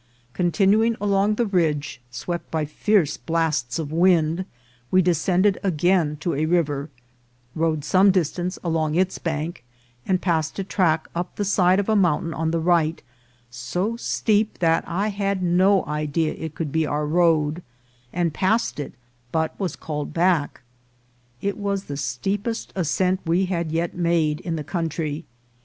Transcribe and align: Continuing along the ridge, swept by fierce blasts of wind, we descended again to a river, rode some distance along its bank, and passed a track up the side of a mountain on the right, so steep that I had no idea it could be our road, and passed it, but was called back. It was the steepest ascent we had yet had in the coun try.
Continuing 0.33 0.95
along 0.99 1.35
the 1.35 1.45
ridge, 1.45 2.01
swept 2.09 2.49
by 2.49 2.65
fierce 2.65 3.17
blasts 3.17 3.77
of 3.77 3.91
wind, 3.91 4.45
we 4.89 4.99
descended 4.99 5.59
again 5.61 6.17
to 6.19 6.33
a 6.33 6.47
river, 6.47 6.89
rode 7.53 7.85
some 7.85 8.09
distance 8.09 8.57
along 8.63 8.95
its 8.95 9.19
bank, 9.19 9.63
and 10.07 10.19
passed 10.19 10.57
a 10.57 10.63
track 10.63 11.07
up 11.13 11.35
the 11.35 11.45
side 11.45 11.79
of 11.79 11.87
a 11.87 11.95
mountain 11.95 12.33
on 12.33 12.49
the 12.49 12.59
right, 12.59 13.03
so 13.51 13.95
steep 13.95 14.57
that 14.57 14.83
I 14.87 15.09
had 15.09 15.43
no 15.43 15.85
idea 15.85 16.33
it 16.33 16.55
could 16.55 16.71
be 16.71 16.83
our 16.87 17.05
road, 17.05 17.61
and 18.11 18.33
passed 18.33 18.79
it, 18.79 18.93
but 19.31 19.53
was 19.59 19.75
called 19.75 20.15
back. 20.15 20.61
It 21.43 21.59
was 21.59 21.83
the 21.83 21.95
steepest 21.95 22.73
ascent 22.75 23.19
we 23.23 23.45
had 23.45 23.71
yet 23.71 23.91
had 23.91 24.39
in 24.39 24.55
the 24.55 24.63
coun 24.63 24.89
try. 24.89 25.23